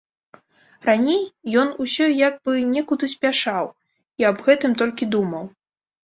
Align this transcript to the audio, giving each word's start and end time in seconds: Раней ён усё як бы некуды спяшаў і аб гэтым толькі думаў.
Раней 0.87 1.19
ён 1.63 1.67
усё 1.83 2.07
як 2.27 2.39
бы 2.49 2.55
некуды 2.75 3.09
спяшаў 3.13 3.65
і 4.23 4.25
аб 4.31 4.37
гэтым 4.47 4.71
толькі 4.83 5.09
думаў. 5.17 5.45